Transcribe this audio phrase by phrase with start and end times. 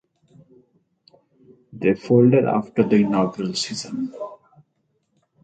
[1.71, 4.11] They folded after the inaugural season.